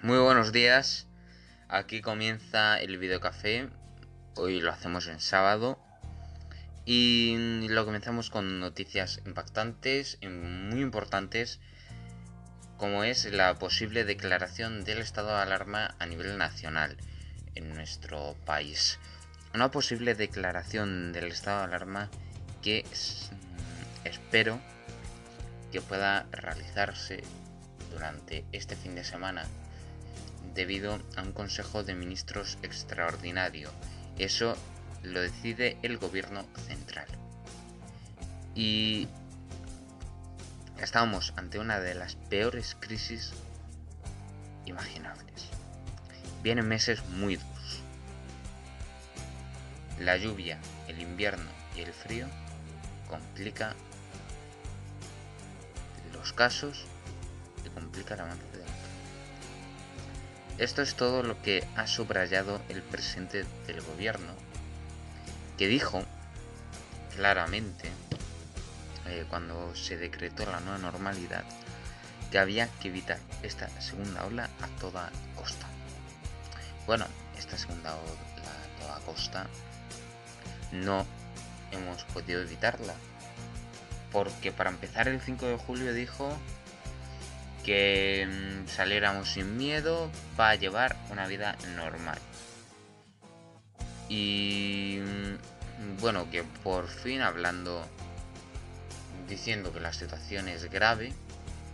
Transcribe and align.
Muy 0.00 0.18
buenos 0.18 0.52
días. 0.52 1.08
Aquí 1.68 2.02
comienza 2.02 2.78
el 2.80 2.98
videocafé. 2.98 3.68
Hoy 4.36 4.60
lo 4.60 4.70
hacemos 4.70 5.08
en 5.08 5.18
sábado. 5.18 5.76
Y 6.84 7.66
lo 7.66 7.84
comenzamos 7.84 8.30
con 8.30 8.60
noticias 8.60 9.20
impactantes, 9.26 10.16
muy 10.22 10.82
importantes, 10.82 11.58
como 12.76 13.02
es 13.02 13.24
la 13.32 13.58
posible 13.58 14.04
declaración 14.04 14.84
del 14.84 14.98
estado 14.98 15.30
de 15.34 15.42
alarma 15.42 15.96
a 15.98 16.06
nivel 16.06 16.38
nacional 16.38 16.96
en 17.56 17.74
nuestro 17.74 18.36
país. 18.46 19.00
Una 19.52 19.72
posible 19.72 20.14
declaración 20.14 21.12
del 21.12 21.26
estado 21.26 21.58
de 21.58 21.64
alarma 21.64 22.08
que 22.62 22.84
mm, 22.84 24.06
espero 24.06 24.60
que 25.72 25.80
pueda 25.80 26.28
realizarse 26.30 27.24
durante 27.90 28.44
este 28.52 28.76
fin 28.76 28.94
de 28.94 29.02
semana 29.02 29.44
debido 30.58 30.98
a 31.14 31.22
un 31.22 31.30
Consejo 31.30 31.84
de 31.84 31.94
Ministros 31.94 32.58
extraordinario. 32.62 33.70
Eso 34.18 34.56
lo 35.04 35.20
decide 35.20 35.78
el 35.82 35.98
gobierno 35.98 36.44
central. 36.66 37.06
Y 38.56 39.06
estábamos 40.82 41.32
ante 41.36 41.60
una 41.60 41.78
de 41.78 41.94
las 41.94 42.16
peores 42.16 42.76
crisis 42.80 43.30
imaginables. 44.66 45.48
Vienen 46.42 46.66
meses 46.66 47.08
muy 47.10 47.36
duros. 47.36 47.80
La 50.00 50.16
lluvia, 50.16 50.58
el 50.88 51.00
invierno 51.00 51.50
y 51.76 51.82
el 51.82 51.92
frío 51.92 52.26
complica 53.08 53.76
los 56.12 56.32
casos 56.32 56.84
y 57.64 57.68
complica 57.68 58.16
la 58.16 58.24
avance 58.24 58.57
esto 60.58 60.82
es 60.82 60.94
todo 60.94 61.22
lo 61.22 61.40
que 61.42 61.66
ha 61.76 61.86
subrayado 61.86 62.60
el 62.68 62.82
presidente 62.82 63.44
del 63.66 63.80
gobierno, 63.80 64.32
que 65.56 65.68
dijo 65.68 66.02
claramente, 67.14 67.88
eh, 69.06 69.24
cuando 69.28 69.74
se 69.74 69.96
decretó 69.96 70.44
la 70.46 70.60
nueva 70.60 70.78
normalidad, 70.78 71.44
que 72.30 72.38
había 72.38 72.68
que 72.80 72.88
evitar 72.88 73.18
esta 73.42 73.68
segunda 73.80 74.24
ola 74.24 74.50
a 74.60 74.66
toda 74.80 75.10
costa. 75.34 75.66
Bueno, 76.86 77.06
esta 77.38 77.56
segunda 77.56 77.94
ola 77.94 78.10
a 78.10 78.80
toda 78.82 79.00
costa 79.06 79.46
no 80.72 81.06
hemos 81.72 82.04
podido 82.04 82.42
evitarla. 82.42 82.94
Porque 84.12 84.52
para 84.52 84.70
empezar 84.70 85.06
el 85.08 85.20
5 85.20 85.46
de 85.46 85.56
julio 85.56 85.92
dijo 85.92 86.36
que 87.64 88.26
mm, 88.26 88.68
saliéramos 88.68 89.32
sin 89.32 89.56
miedo 89.56 90.10
para 90.36 90.54
llevar 90.54 90.96
una 91.10 91.26
vida 91.26 91.56
normal. 91.76 92.18
Y 94.08 95.00
mm, 95.00 96.00
bueno, 96.00 96.30
que 96.30 96.44
por 96.62 96.88
fin 96.88 97.22
hablando, 97.22 97.86
diciendo 99.28 99.72
que 99.72 99.80
la 99.80 99.92
situación 99.92 100.48
es 100.48 100.70
grave, 100.70 101.12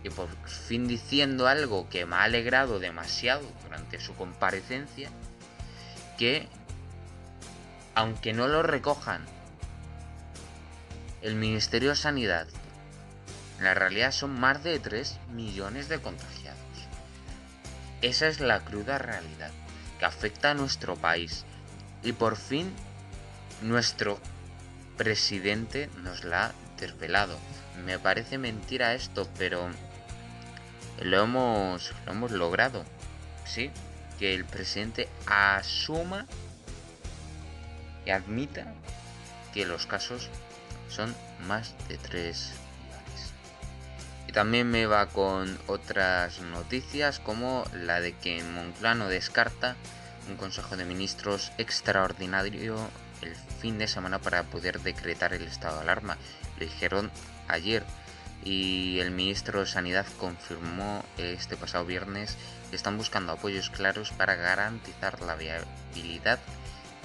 y 0.03 0.09
por 0.11 0.29
fin 0.45 0.87
diciendo 0.87 1.47
algo 1.47 1.89
que 1.89 2.05
me 2.05 2.15
ha 2.15 2.23
alegrado 2.23 2.79
demasiado 2.79 3.43
durante 3.63 3.99
su 3.99 4.15
comparecencia, 4.15 5.09
que 6.17 6.47
aunque 7.95 8.33
no 8.33 8.47
lo 8.47 8.61
recojan 8.61 9.25
el 11.21 11.35
Ministerio 11.35 11.89
de 11.89 11.95
Sanidad 11.95 12.47
la 13.59 13.73
realidad 13.73 14.11
son 14.11 14.39
más 14.39 14.63
de 14.63 14.79
3 14.79 15.17
millones 15.31 15.87
de 15.87 15.99
contagiados. 15.99 16.59
Esa 18.01 18.27
es 18.27 18.39
la 18.39 18.59
cruda 18.59 18.97
realidad 18.97 19.51
que 19.97 20.05
afecta 20.05 20.51
a 20.51 20.53
nuestro 20.53 20.95
país. 20.95 21.45
Y 22.03 22.11
por 22.11 22.35
fin 22.35 22.71
nuestro 23.61 24.19
presidente 24.97 25.89
nos 26.03 26.23
la 26.23 26.47
ha 26.47 26.51
desvelado. 26.79 27.37
Me 27.85 27.97
parece 27.97 28.37
mentira 28.37 28.93
esto, 28.93 29.27
pero 29.37 29.69
lo 31.01 31.23
hemos, 31.23 31.93
lo 32.05 32.11
hemos 32.11 32.31
logrado. 32.31 32.83
Sí, 33.45 33.71
que 34.19 34.33
el 34.33 34.45
presidente 34.45 35.09
asuma 35.25 36.25
y 38.05 38.11
admita 38.11 38.73
que 39.53 39.65
los 39.65 39.85
casos 39.87 40.29
son 40.89 41.15
más 41.47 41.73
de 41.87 41.97
3 41.97 42.64
también 44.35 44.69
me 44.69 44.85
va 44.85 45.05
con 45.05 45.57
otras 45.65 46.41
noticias 46.41 47.21
como 47.21 47.63
la 47.71 48.01
de 48.01 48.11
que 48.17 48.43
Monclano 48.43 49.07
descarta 49.07 49.77
un 50.27 50.35
Consejo 50.35 50.75
de 50.75 50.83
Ministros 50.83 51.53
extraordinario 51.57 52.75
el 53.21 53.33
fin 53.33 53.77
de 53.77 53.87
semana 53.87 54.19
para 54.19 54.43
poder 54.43 54.81
decretar 54.81 55.33
el 55.33 55.43
estado 55.43 55.77
de 55.77 55.83
alarma. 55.83 56.17
Lo 56.59 56.65
dijeron 56.65 57.11
ayer 57.47 57.85
y 58.43 58.99
el 58.99 59.11
ministro 59.11 59.61
de 59.61 59.67
Sanidad 59.67 60.05
confirmó 60.19 61.05
este 61.17 61.55
pasado 61.55 61.85
viernes 61.85 62.35
que 62.69 62.75
están 62.75 62.97
buscando 62.97 63.31
apoyos 63.31 63.69
claros 63.69 64.11
para 64.11 64.35
garantizar 64.35 65.21
la 65.21 65.35
viabilidad 65.35 66.39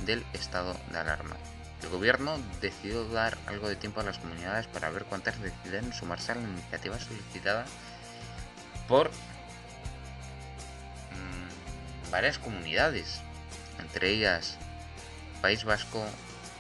del 0.04 0.24
estado 0.32 0.76
de 0.90 0.98
alarma. 0.98 1.36
El 1.82 1.88
gobierno 1.88 2.38
decidió 2.60 3.08
dar 3.08 3.38
algo 3.46 3.68
de 3.68 3.76
tiempo 3.76 4.00
a 4.00 4.04
las 4.04 4.18
comunidades 4.18 4.66
para 4.66 4.90
ver 4.90 5.04
cuántas 5.04 5.40
deciden 5.40 5.92
sumarse 5.92 6.32
a 6.32 6.34
la 6.36 6.42
iniciativa 6.42 6.98
solicitada 6.98 7.64
por 8.86 9.10
mm, 11.10 12.10
varias 12.10 12.38
comunidades, 12.38 13.20
entre 13.78 14.10
ellas 14.10 14.58
País 15.40 15.64
Vasco, 15.64 16.04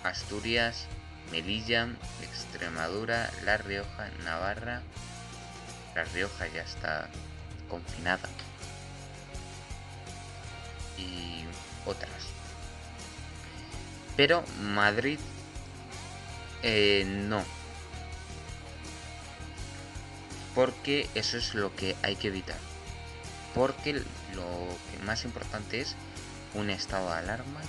Asturias, 0.04 0.86
Melilla, 1.30 1.88
Extremadura, 2.22 3.30
La 3.44 3.58
Rioja, 3.58 4.08
Navarra. 4.24 4.82
La 5.94 6.04
Rioja 6.04 6.46
ya 6.48 6.62
está 6.62 7.08
confinada. 7.68 8.28
Y 10.96 11.44
otras. 11.84 12.39
Pero 14.16 14.44
Madrid 14.60 15.18
eh, 16.62 17.04
no. 17.06 17.42
Porque 20.54 21.08
eso 21.14 21.38
es 21.38 21.54
lo 21.54 21.74
que 21.74 21.96
hay 22.02 22.16
que 22.16 22.28
evitar. 22.28 22.58
Porque 23.54 23.94
lo 23.94 24.68
que 24.90 25.04
más 25.04 25.24
importante 25.24 25.80
es 25.80 25.94
un 26.54 26.70
estado 26.70 27.08
de 27.08 27.18
alarma 27.18 27.60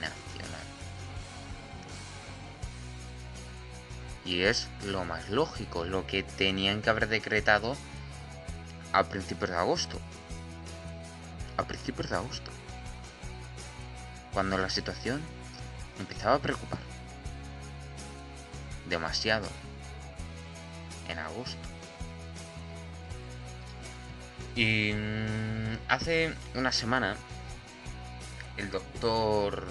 nacional. 0.00 0.60
Y 4.24 4.42
es 4.42 4.68
lo 4.86 5.04
más 5.04 5.28
lógico, 5.28 5.84
lo 5.84 6.06
que 6.06 6.22
tenían 6.22 6.80
que 6.80 6.90
haber 6.90 7.08
decretado 7.08 7.76
a 8.92 9.04
principios 9.04 9.50
de 9.50 9.56
agosto. 9.56 10.00
A 11.58 11.64
principios 11.64 12.08
de 12.10 12.16
agosto. 12.16 12.50
Cuando 14.34 14.58
la 14.58 14.68
situación 14.68 15.22
empezaba 15.98 16.34
a 16.34 16.40
preocupar. 16.40 16.80
Demasiado. 18.88 19.46
En 21.08 21.18
agosto. 21.18 21.56
Y 24.56 24.92
mm, 24.92 25.78
hace 25.88 26.34
una 26.54 26.72
semana 26.72 27.16
el 28.56 28.70
doctor 28.70 29.66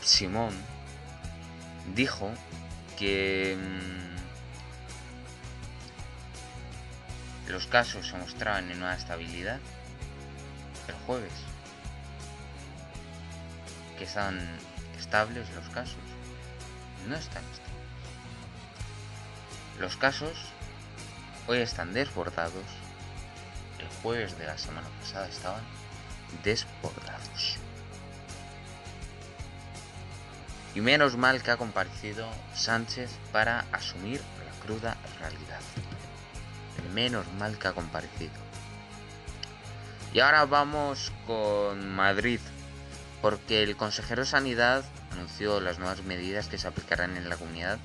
Simón 0.00 0.54
dijo 1.94 2.30
que 2.98 3.58
mm, 3.58 4.10
los 7.50 7.66
casos 7.66 8.06
se 8.06 8.16
mostraban 8.16 8.70
en 8.70 8.78
una 8.78 8.94
estabilidad 8.94 9.58
el 10.88 10.94
jueves. 11.06 11.32
Que 14.00 14.06
están 14.06 14.40
estables 14.98 15.46
los 15.54 15.68
casos. 15.68 15.98
No 17.06 17.14
están 17.16 17.44
estables. 17.52 17.84
Los 19.78 19.98
casos 19.98 20.32
hoy 21.46 21.58
están 21.58 21.92
desbordados. 21.92 22.64
El 23.78 23.86
jueves 24.00 24.38
de 24.38 24.46
la 24.46 24.56
semana 24.56 24.88
pasada 25.00 25.28
estaban 25.28 25.60
desbordados. 26.42 27.58
Y 30.74 30.80
menos 30.80 31.18
mal 31.18 31.42
que 31.42 31.50
ha 31.50 31.58
comparecido 31.58 32.26
Sánchez 32.54 33.10
para 33.32 33.66
asumir 33.70 34.22
la 34.46 34.64
cruda 34.64 34.96
realidad. 35.18 35.60
Menos 36.94 37.30
mal 37.34 37.58
que 37.58 37.68
ha 37.68 37.74
comparecido. 37.74 38.32
Y 40.14 40.20
ahora 40.20 40.46
vamos 40.46 41.12
con 41.26 41.94
Madrid, 41.94 42.40
porque 43.22 43.62
el 43.62 43.76
consejero 43.76 44.22
de 44.22 44.26
Sanidad 44.26 44.84
anunció 45.12 45.60
las 45.60 45.78
nuevas 45.78 46.02
medidas 46.02 46.46
que 46.46 46.58
se 46.58 46.68
aplicarán 46.68 47.16
en 47.16 47.28
la 47.28 47.36
comunidad 47.36 47.78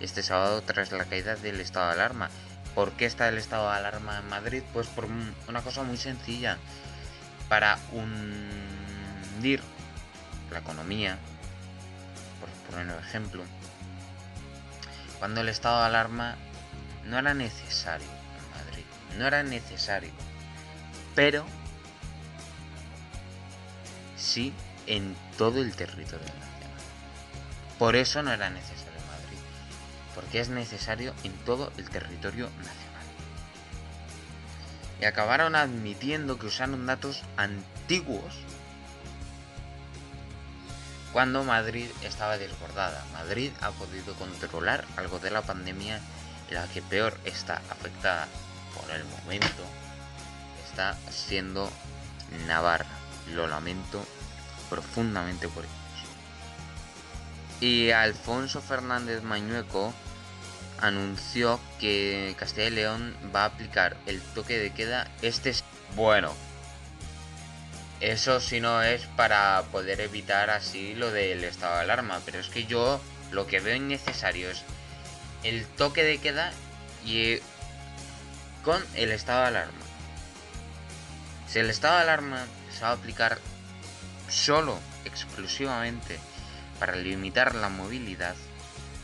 este 0.00 0.22
sábado 0.22 0.62
tras 0.62 0.92
la 0.92 1.04
caída 1.04 1.36
del 1.36 1.60
estado 1.60 1.86
de 1.86 1.92
alarma. 1.92 2.30
¿Por 2.74 2.92
qué 2.92 3.06
está 3.06 3.28
el 3.28 3.38
estado 3.38 3.68
de 3.70 3.76
alarma 3.76 4.18
en 4.18 4.28
Madrid? 4.28 4.62
Pues 4.72 4.86
por 4.86 5.06
una 5.48 5.62
cosa 5.62 5.82
muy 5.82 5.96
sencilla. 5.96 6.58
Para 7.48 7.78
hundir 7.92 9.62
la 10.50 10.58
economía, 10.58 11.18
por 12.40 12.74
poner 12.74 12.94
un 12.94 13.02
ejemplo, 13.02 13.42
cuando 15.18 15.40
el 15.40 15.48
estado 15.48 15.80
de 15.80 15.86
alarma 15.86 16.36
no 17.04 17.18
era 17.18 17.32
necesario 17.32 18.06
en 18.06 18.50
Madrid, 18.50 18.84
no 19.18 19.26
era 19.26 19.42
necesario, 19.42 20.10
pero 21.14 21.46
sí 24.18 24.52
en 24.88 25.14
todo 25.36 25.60
el 25.60 25.74
territorio 25.76 26.26
nacional. 26.26 26.48
Por 27.78 27.94
eso 27.94 28.22
no 28.22 28.32
era 28.32 28.50
necesario 28.50 29.00
Madrid, 29.06 29.38
porque 30.14 30.40
es 30.40 30.48
necesario 30.48 31.14
en 31.22 31.32
todo 31.44 31.72
el 31.76 31.88
territorio 31.88 32.46
nacional. 32.58 32.74
Y 35.00 35.04
acabaron 35.04 35.54
admitiendo 35.54 36.38
que 36.38 36.46
usaron 36.46 36.86
datos 36.86 37.22
antiguos 37.36 38.34
cuando 41.12 41.44
Madrid 41.44 41.88
estaba 42.02 42.36
desbordada. 42.36 43.04
Madrid 43.12 43.52
ha 43.60 43.70
podido 43.70 44.14
controlar 44.14 44.84
algo 44.96 45.20
de 45.20 45.30
la 45.30 45.42
pandemia 45.42 46.00
la 46.50 46.66
que 46.66 46.82
peor 46.82 47.16
está 47.24 47.62
afectada 47.70 48.26
por 48.74 48.90
el 48.90 49.04
momento 49.04 49.62
está 50.68 50.96
siendo 51.10 51.70
Navarra. 52.46 52.86
Lo 53.34 53.46
lamento 53.46 54.04
profundamente 54.68 55.48
por 55.48 55.64
ellos. 55.64 55.76
Y 57.60 57.90
Alfonso 57.90 58.60
Fernández 58.60 59.22
Mañueco 59.22 59.92
anunció 60.80 61.58
que 61.80 62.36
Castilla 62.38 62.68
y 62.68 62.70
León 62.70 63.16
va 63.34 63.42
a 63.42 63.46
aplicar 63.46 63.96
el 64.06 64.20
toque 64.20 64.58
de 64.58 64.72
queda 64.72 65.08
este 65.22 65.54
bueno 65.96 66.32
eso 68.00 68.38
si 68.38 68.60
no 68.60 68.82
es 68.82 69.02
para 69.16 69.62
poder 69.72 70.00
evitar 70.00 70.50
así 70.50 70.94
lo 70.94 71.10
del 71.10 71.42
estado 71.44 71.76
de 71.76 71.82
alarma. 71.82 72.20
Pero 72.24 72.38
es 72.38 72.48
que 72.48 72.64
yo 72.64 73.00
lo 73.32 73.46
que 73.46 73.60
veo 73.60 73.74
innecesario 73.74 74.50
es 74.50 74.62
el 75.42 75.66
toque 75.66 76.04
de 76.04 76.18
queda 76.18 76.52
y 77.04 77.38
con 78.64 78.82
el 78.94 79.10
estado 79.10 79.42
de 79.42 79.48
alarma. 79.48 79.84
Si 81.48 81.58
el 81.58 81.70
estado 81.70 81.96
de 81.96 82.02
alarma 82.02 82.46
se 82.72 82.82
va 82.82 82.90
a 82.90 82.92
aplicar 82.92 83.38
solo, 84.28 84.78
exclusivamente, 85.04 86.18
para 86.78 86.96
limitar 86.96 87.54
la 87.54 87.68
movilidad, 87.68 88.36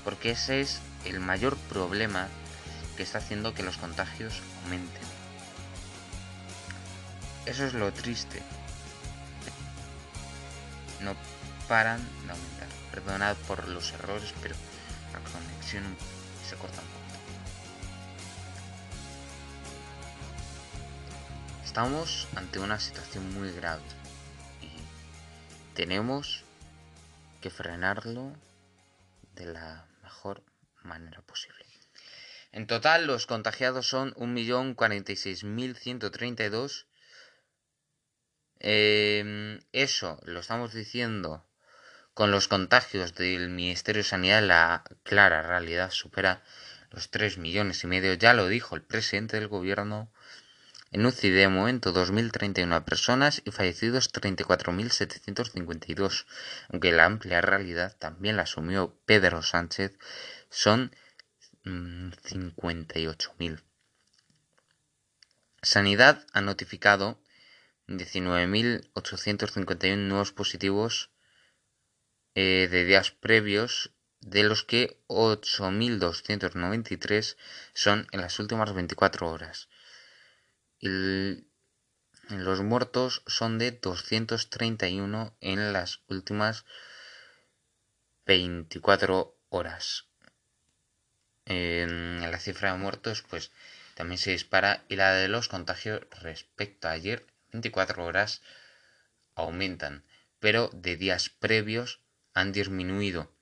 porque 0.05 0.31
ese 0.31 0.61
es 0.61 0.81
el 1.05 1.21
mayor 1.21 1.57
problema 1.57 2.29
que 2.97 3.03
está 3.03 3.19
haciendo 3.19 3.55
que 3.55 3.63
los 3.63 3.77
contagios 3.77 4.41
aumenten. 4.65 5.03
Eso 7.47 7.65
es 7.65 7.75
lo 7.75 7.93
triste 7.93 8.43
no 11.05 11.15
paran 11.69 12.01
de 12.25 12.33
aumentar. 12.33 12.69
Perdonad 12.91 13.37
por 13.47 13.69
los 13.69 13.93
errores, 13.93 14.33
pero 14.43 14.55
la 15.13 15.21
conexión 15.31 15.85
se 16.49 16.57
corta 16.57 16.81
un 16.81 16.87
poco. 16.87 17.05
Estamos 21.65 22.29
ante 22.37 22.59
una 22.59 22.79
situación 22.79 23.33
muy 23.35 23.53
grave 23.53 23.83
tenemos 25.75 26.43
que 27.41 27.51
frenarlo 27.51 28.33
de 29.35 29.47
la 29.47 29.87
mejor 30.03 30.43
manera 30.83 31.23
posible. 31.23 31.65
En 32.53 32.67
total, 32.67 33.07
los 33.07 33.27
contagiados 33.27 33.87
son 33.87 34.13
1.046.132 34.15 36.87
Em, 38.67 39.61
eso 39.73 40.19
lo 40.25 40.41
estamos 40.41 40.73
diciendo 40.73 41.45
con 42.15 42.31
los 42.31 42.49
contagios 42.49 43.15
del 43.15 43.51
Ministerio 43.51 44.01
de 44.01 44.09
Sanidad, 44.09 44.43
la 44.43 44.85
clara 45.03 45.43
realidad 45.43 45.91
supera 45.91 46.43
los 46.91 47.11
3 47.11 47.37
millones 47.37 47.85
y 47.85 47.89
medio. 47.89 48.15
Ya 48.15 48.33
lo 48.33 48.49
dijo 48.49 48.75
el 48.75 48.81
presidente 48.81 49.39
del 49.39 49.49
gobierno. 49.49 50.11
En 50.95 51.05
UCI 51.07 51.31
de 51.31 51.49
momento 51.49 51.93
2.031 51.93 52.85
personas 52.85 53.43
y 53.45 53.51
fallecidos 53.51 54.13
34.752. 54.13 56.27
Aunque 56.69 56.93
la 56.93 57.07
amplia 57.07 57.41
realidad 57.41 57.97
también 57.99 58.37
la 58.37 58.43
asumió 58.43 58.97
Pedro 59.05 59.43
Sánchez, 59.43 59.99
son 60.51 60.95
58.000. 61.65 63.51
Mm, 63.51 63.57
Sanidad 65.63 66.25
ha 66.33 66.41
notificado 66.41 67.21
19.851 67.89 69.97
nuevos 69.97 70.31
positivos 70.31 71.11
eh, 72.37 72.69
de 72.71 72.85
días 72.85 73.11
previos, 73.11 73.91
de 74.21 74.45
los 74.45 74.63
que 74.63 75.03
8.293 75.09 77.37
son 77.73 78.07
en 78.13 78.21
las 78.21 78.39
últimas 78.39 78.73
24 78.73 79.29
horas. 79.29 79.69
Los 80.85 82.61
muertos 82.61 83.23
son 83.27 83.59
de 83.59 83.71
231 83.71 85.35
en 85.41 85.73
las 85.73 86.01
últimas 86.09 86.67
24 88.27 89.35
horas. 89.49 90.05
En 91.47 92.21
la 92.21 92.39
cifra 92.39 92.73
de 92.73 92.79
muertos, 92.79 93.23
pues 93.23 93.51
también 93.95 94.19
se 94.19 94.33
dispara 94.33 94.85
y 94.89 94.97
la 94.97 95.15
de 95.15 95.29
los 95.29 95.49
contagios 95.49 96.03
respecto 96.21 96.89
a 96.89 96.93
ayer 96.93 97.27
24 97.53 98.05
horas 98.05 98.43
aumentan, 99.37 100.05
pero 100.39 100.69
de 100.75 100.97
días 100.97 101.31
previos 101.31 102.01
han 102.35 102.53
disminuido 102.53 103.33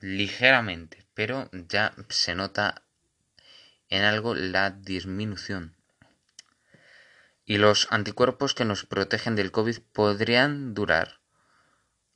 ligeramente, 0.00 1.06
pero 1.14 1.48
ya 1.52 1.94
se 2.08 2.34
nota 2.34 2.83
en 3.94 4.04
algo 4.04 4.34
la 4.34 4.70
disminución. 4.70 5.76
Y 7.44 7.58
los 7.58 7.88
anticuerpos 7.90 8.54
que 8.54 8.64
nos 8.64 8.84
protegen 8.84 9.36
del 9.36 9.52
COVID 9.52 9.78
podrían 9.92 10.74
durar 10.74 11.20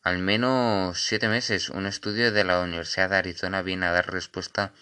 al 0.03 0.19
menos 0.19 1.03
siete 1.03 1.29
meses. 1.29 1.69
Un 1.69 1.87
estudio 1.87 2.33
de 2.33 2.45
la 2.45 2.61
Universidad 2.61 3.11
de 3.11 3.17
Arizona 3.17 3.63
viene 3.63 3.87
a 3.87 3.93
dar 3.93 4.11
respuesta 4.11 4.73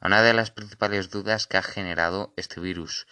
a 0.00 0.06
una 0.06 0.22
de 0.22 0.34
las 0.34 0.50
principales 0.50 1.10
dudas 1.10 1.46
que 1.46 1.56
ha 1.56 1.62
generado 1.62 2.32
este 2.36 2.60
virus 2.60 3.06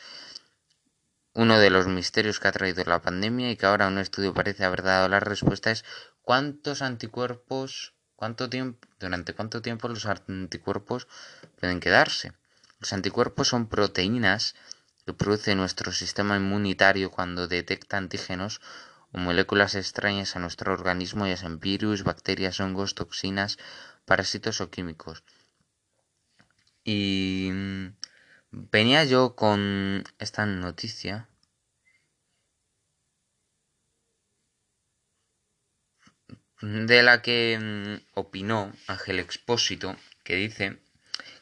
uno 1.34 1.58
de 1.58 1.70
los 1.70 1.86
misterios 1.86 2.40
que 2.40 2.48
ha 2.48 2.52
traído 2.52 2.84
la 2.84 3.02
pandemia 3.02 3.50
y 3.50 3.56
que 3.56 3.66
ahora 3.66 3.86
un 3.86 3.98
estudio 3.98 4.34
parece 4.34 4.64
haber 4.64 4.82
dado 4.82 5.08
la 5.08 5.20
respuesta 5.20 5.70
es 5.70 5.84
cuántos 6.22 6.82
anticuerpos, 6.82 7.94
cuánto 8.16 8.50
tiempo, 8.50 8.88
durante 8.98 9.32
cuánto 9.32 9.62
tiempo 9.62 9.88
los 9.88 10.06
anticuerpos 10.06 11.06
pueden 11.58 11.80
quedarse. 11.80 12.32
Los 12.80 12.92
anticuerpos 12.92 13.48
son 13.48 13.68
proteínas 13.68 14.54
que 15.06 15.12
produce 15.12 15.54
nuestro 15.54 15.92
sistema 15.92 16.36
inmunitario 16.36 17.10
cuando 17.10 17.48
detecta 17.48 17.96
antígenos 17.96 18.60
o 19.12 19.18
moléculas 19.18 19.74
extrañas 19.74 20.36
a 20.36 20.40
nuestro 20.40 20.72
organismo, 20.72 21.26
ya 21.26 21.36
sean 21.36 21.60
virus, 21.60 22.04
bacterias, 22.04 22.60
hongos, 22.60 22.94
toxinas, 22.94 23.58
parásitos 24.04 24.60
o 24.60 24.70
químicos. 24.70 25.22
Y 26.84 27.52
Venía 28.52 29.04
yo 29.04 29.36
con 29.36 30.02
esta 30.18 30.44
noticia 30.44 31.28
de 36.60 37.02
la 37.04 37.22
que 37.22 37.56
mm, 37.60 38.18
opinó 38.18 38.72
Ángel 38.88 39.20
Expósito, 39.20 39.96
que 40.24 40.34
dice 40.34 40.80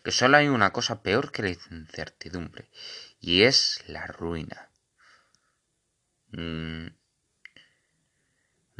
que 0.02 0.12
solo 0.12 0.36
hay 0.36 0.48
una 0.48 0.72
cosa 0.72 1.02
peor 1.02 1.32
que 1.32 1.42
la 1.42 1.50
incertidumbre, 1.50 2.70
y 3.20 3.42
es 3.42 3.82
la 3.86 4.06
ruina. 4.06 4.70
Mm. 6.30 6.88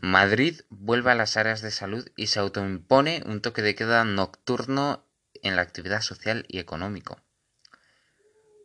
Madrid 0.01 0.61
vuelve 0.69 1.11
a 1.11 1.17
las 1.17 1.37
áreas 1.37 1.61
de 1.61 1.73
salud 1.73 2.09
y 2.17 2.29
se 2.29 2.39
autoimpone 2.39 3.23
un 3.27 3.41
toque 3.41 3.63
de 3.63 3.75
queda 3.75 4.05
nocturno 4.05 5.05
en 5.43 5.57
la 5.57 5.63
actividad 5.63 6.03
social 6.03 6.45
y 6.49 6.59
económico. 6.59 7.21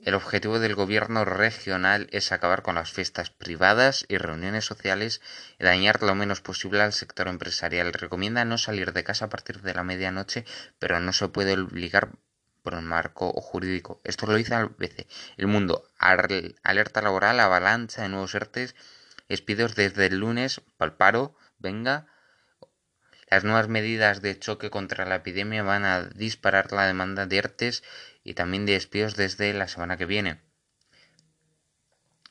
El 0.03 0.15
objetivo 0.15 0.59
del 0.59 0.75
gobierno 0.75 1.23
regional 1.23 2.09
es 2.11 2.33
acabar 2.33 2.61
con 2.61 2.75
las 2.75 2.91
fiestas 2.91 3.29
privadas 3.29 4.05
y 4.09 4.17
reuniones 4.17 4.65
sociales 4.65 5.21
y 5.57 5.63
dañar 5.63 6.03
lo 6.03 6.13
menos 6.13 6.41
posible 6.41 6.81
al 6.81 6.91
sector 6.91 7.29
empresarial. 7.29 7.93
Recomienda 7.93 8.43
no 8.43 8.57
salir 8.57 8.91
de 8.91 9.05
casa 9.05 9.25
a 9.25 9.29
partir 9.29 9.61
de 9.61 9.73
la 9.73 9.83
medianoche, 9.83 10.45
pero 10.77 10.99
no 10.99 11.13
se 11.13 11.29
puede 11.29 11.53
obligar 11.53 12.11
por 12.63 12.73
un 12.73 12.85
marco 12.85 13.31
jurídico. 13.33 14.01
Esto 14.03 14.25
lo 14.25 14.35
dice 14.35 14.69
veces 14.77 15.05
El 15.37 15.47
Mundo. 15.47 15.87
Alerta 15.99 17.01
laboral, 17.01 17.39
avalancha 17.39 18.01
de 18.01 18.09
nuevos 18.09 18.33
ERTES, 18.33 18.75
despidos 19.29 19.75
desde 19.75 20.07
el 20.07 20.19
lunes, 20.19 20.61
paro, 20.97 21.35
venga. 21.59 22.07
Las 23.29 23.43
nuevas 23.43 23.67
medidas 23.67 24.21
de 24.21 24.39
choque 24.39 24.69
contra 24.69 25.05
la 25.05 25.15
epidemia 25.15 25.63
van 25.63 25.85
a 25.85 26.03
disparar 26.03 26.71
la 26.71 26.85
demanda 26.87 27.25
de 27.25 27.37
ERTES 27.37 27.83
y 28.23 28.33
también 28.33 28.65
de 28.65 28.73
despidos 28.73 29.15
desde 29.15 29.53
la 29.53 29.67
semana 29.67 29.97
que 29.97 30.05
viene. 30.05 30.41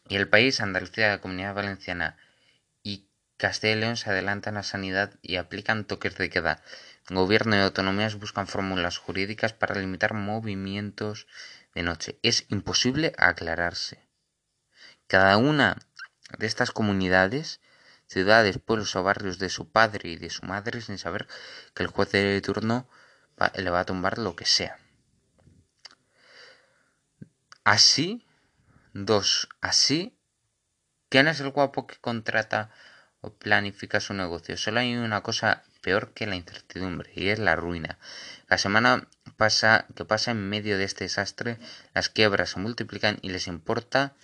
Y 0.08 0.16
el 0.16 0.28
país, 0.28 0.60
Andalucía, 0.60 1.08
la 1.08 1.20
Comunidad 1.20 1.54
Valenciana 1.54 2.16
y 2.82 3.08
Castilla 3.36 3.72
y 3.72 3.80
León 3.80 3.96
se 3.96 4.10
adelantan 4.10 4.56
a 4.56 4.62
sanidad 4.62 5.14
y 5.22 5.36
aplican 5.36 5.84
toques 5.84 6.16
de 6.16 6.30
queda. 6.30 6.62
Gobierno 7.10 7.56
y 7.56 7.58
autonomías 7.58 8.18
buscan 8.18 8.46
fórmulas 8.46 8.98
jurídicas 8.98 9.52
para 9.52 9.74
limitar 9.74 10.14
movimientos 10.14 11.26
de 11.74 11.82
noche. 11.82 12.18
Es 12.22 12.46
imposible 12.48 13.12
aclararse. 13.18 14.06
Cada 15.08 15.36
una 15.36 15.78
de 16.38 16.46
estas 16.46 16.70
comunidades, 16.70 17.60
ciudades, 18.06 18.58
pueblos 18.58 18.94
o 18.94 19.02
barrios 19.02 19.38
de 19.38 19.48
su 19.48 19.70
padre 19.70 20.10
y 20.10 20.16
de 20.16 20.30
su 20.30 20.46
madre 20.46 20.80
sin 20.80 20.96
saber 20.96 21.26
que 21.74 21.82
el 21.82 21.88
juez 21.88 22.12
de 22.12 22.40
turno 22.40 22.88
le 23.56 23.70
va 23.70 23.80
a 23.80 23.84
tumbar 23.84 24.18
lo 24.18 24.36
que 24.36 24.44
sea. 24.46 24.78
Así, 27.64 28.26
dos, 28.92 29.48
así, 29.60 30.16
¿quién 31.08 31.28
es 31.28 31.40
el 31.40 31.50
guapo 31.50 31.86
que 31.86 31.96
contrata 31.96 32.70
o 33.20 33.34
planifica 33.34 34.00
su 34.00 34.14
negocio? 34.14 34.56
Solo 34.56 34.80
hay 34.80 34.94
una 34.94 35.22
cosa 35.22 35.64
peor 35.82 36.12
que 36.14 36.26
la 36.26 36.36
incertidumbre 36.36 37.10
y 37.14 37.28
es 37.28 37.38
la 37.38 37.56
ruina. 37.56 37.98
La 38.48 38.56
semana 38.56 39.08
pasa 39.36 39.86
que 39.94 40.04
pasa 40.04 40.30
en 40.30 40.48
medio 40.48 40.78
de 40.78 40.84
este 40.84 41.04
desastre, 41.04 41.58
las 41.94 42.08
quiebras 42.08 42.50
se 42.50 42.60
multiplican 42.60 43.18
y 43.20 43.30
les 43.30 43.46
importa 43.46 44.14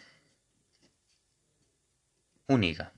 única. 2.46 2.92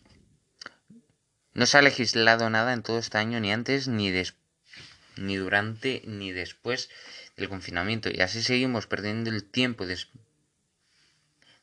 No 1.53 1.67
se 1.67 1.79
ha 1.79 1.83
legislado 1.83 2.49
nada 2.49 2.73
en 2.73 2.83
todo 2.83 2.99
este 2.99 3.19
año, 3.19 3.41
ni 3.41 3.53
antes, 3.53 3.89
ni, 3.89 4.13
ni 5.17 5.37
durante, 5.37 6.03
ni 6.07 6.31
después 6.31 6.89
del 7.37 7.49
confinamiento. 7.49 8.09
Y 8.11 8.21
así 8.21 8.43
seguimos 8.43 8.87
perdiendo 8.87 9.31
el 9.31 9.45
tiempo 9.45 9.85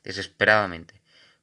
desesperadamente. 0.04 0.97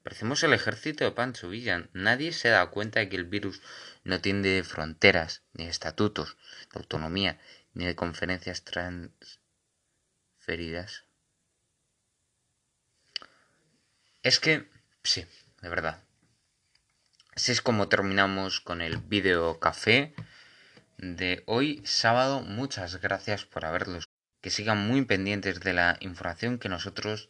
Parecemos 0.05 0.43
el 0.43 0.53
ejército 0.53 1.03
de 1.03 1.09
Pancho 1.09 1.49
Villa. 1.49 1.89
Nadie 1.93 2.31
se 2.31 2.49
da 2.49 2.67
cuenta 2.67 2.99
de 2.99 3.09
que 3.09 3.15
el 3.15 3.25
virus 3.25 3.63
no 4.03 4.21
tiene 4.21 4.63
fronteras, 4.63 5.41
ni 5.53 5.65
estatutos 5.65 6.37
de 6.71 6.79
autonomía, 6.79 7.39
ni 7.73 7.87
de 7.87 7.95
conferencias 7.95 8.63
transferidas. 8.63 11.05
Es 14.21 14.39
que, 14.39 14.69
sí, 15.01 15.25
de 15.63 15.69
verdad. 15.69 16.03
Así 17.35 17.51
es 17.51 17.63
como 17.63 17.89
terminamos 17.89 18.61
con 18.61 18.83
el 18.83 18.97
video 18.97 19.59
café 19.59 20.13
de 20.99 21.41
hoy 21.47 21.81
sábado. 21.83 22.41
Muchas 22.41 23.01
gracias 23.01 23.45
por 23.45 23.65
haberlos. 23.65 24.07
Que 24.41 24.51
sigan 24.51 24.87
muy 24.87 25.03
pendientes 25.03 25.61
de 25.61 25.73
la 25.73 25.97
información 25.99 26.59
que 26.59 26.69
nosotros 26.69 27.27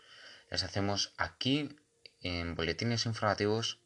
les 0.51 0.63
hacemos 0.63 1.13
aquí 1.15 1.69
en 2.25 2.55
boletines 2.55 3.05
informativos 3.05 3.79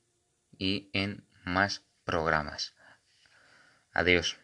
y 0.57 0.89
en 0.93 1.27
más 1.43 1.83
programas. 2.05 2.73
Adiós. 3.91 4.37